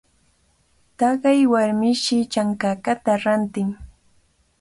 [0.97, 3.69] Taqay warmishi chankakata rantin.